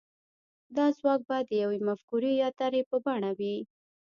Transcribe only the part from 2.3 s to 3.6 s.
يا طرحې په بڼه وي.